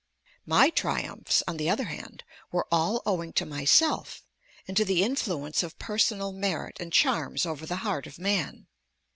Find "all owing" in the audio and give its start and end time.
2.71-3.33